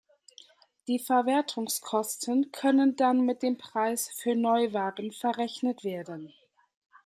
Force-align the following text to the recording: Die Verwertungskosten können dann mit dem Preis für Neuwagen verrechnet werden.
Die 0.87 0.97
Verwertungskosten 0.97 2.51
können 2.51 2.95
dann 2.95 3.21
mit 3.23 3.43
dem 3.43 3.59
Preis 3.59 4.09
für 4.09 4.33
Neuwagen 4.33 5.11
verrechnet 5.11 5.83
werden. 5.83 6.33